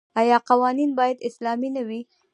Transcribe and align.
آیا 0.19 0.37
قوانین 0.49 0.91
باید 0.99 1.17
اسلامي 1.29 1.69
نه 1.75 1.83
وي؟ 1.87 2.01